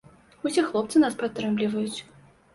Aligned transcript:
Усе 0.49 0.63
хлопцы 0.69 1.03
нас 1.05 1.19
падтрымліваюць. 1.21 1.99